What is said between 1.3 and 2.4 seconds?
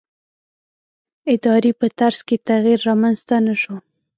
ادارې په طرز کې